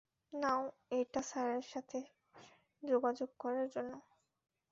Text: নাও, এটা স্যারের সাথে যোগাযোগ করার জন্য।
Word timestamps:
নাও, 0.33 0.63
এটা 0.91 1.21
স্যারের 1.21 1.65
সাথে 1.71 1.99
যোগাযোগ 2.83 3.29
করার 3.39 3.67
জন্য। 3.69 3.93